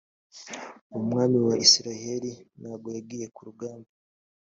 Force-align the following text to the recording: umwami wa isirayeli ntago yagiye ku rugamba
umwami 0.97 1.37
wa 1.47 1.55
isirayeli 1.65 2.31
ntago 2.59 2.87
yagiye 2.95 3.25
ku 3.35 3.41
rugamba 3.47 3.89